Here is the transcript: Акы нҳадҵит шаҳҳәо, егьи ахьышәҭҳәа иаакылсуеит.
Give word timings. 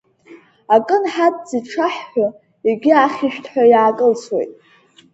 Акы 0.75 0.97
нҳадҵит 1.03 1.65
шаҳҳәо, 1.71 2.27
егьи 2.67 2.93
ахьышәҭҳәа 2.93 3.63
иаакылсуеит. 3.71 4.51